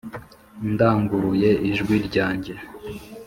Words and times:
ndanguruye 0.73 1.49
ijwi 1.69 1.95
ryanjye 2.07 2.53